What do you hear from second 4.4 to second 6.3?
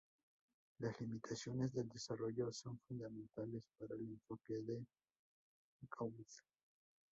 de Gould.